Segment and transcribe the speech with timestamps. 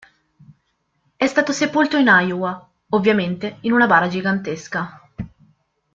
[1.15, 5.07] È stato sepolto in Iowa, ovviamente in una bara gigantesca.